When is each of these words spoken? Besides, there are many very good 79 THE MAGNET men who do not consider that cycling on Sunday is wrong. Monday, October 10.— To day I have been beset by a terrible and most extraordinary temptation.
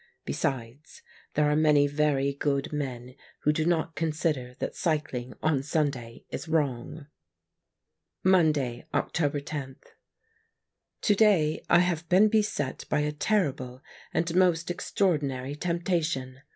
Besides, 0.25 1.03
there 1.35 1.45
are 1.47 1.55
many 1.55 1.85
very 1.85 2.33
good 2.33 2.69
79 2.71 2.71
THE 2.71 2.75
MAGNET 2.99 3.05
men 3.05 3.15
who 3.41 3.53
do 3.53 3.65
not 3.67 3.95
consider 3.95 4.55
that 4.57 4.75
cycling 4.75 5.35
on 5.43 5.61
Sunday 5.61 6.25
is 6.31 6.47
wrong. 6.47 7.05
Monday, 8.23 8.87
October 8.95 9.39
10.— 9.39 9.75
To 11.03 11.13
day 11.15 11.63
I 11.69 11.81
have 11.81 12.09
been 12.09 12.29
beset 12.29 12.85
by 12.89 13.01
a 13.01 13.11
terrible 13.11 13.83
and 14.11 14.33
most 14.33 14.71
extraordinary 14.71 15.53
temptation. 15.55 16.41